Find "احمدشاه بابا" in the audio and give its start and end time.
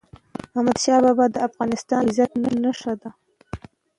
0.55-1.25